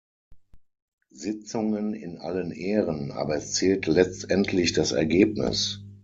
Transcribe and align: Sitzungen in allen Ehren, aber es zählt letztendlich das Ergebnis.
Sitzungen 1.13 1.93
in 1.93 2.17
allen 2.17 2.51
Ehren, 2.51 3.11
aber 3.11 3.35
es 3.35 3.53
zählt 3.53 3.85
letztendlich 3.85 4.73
das 4.73 4.93
Ergebnis. 4.93 5.81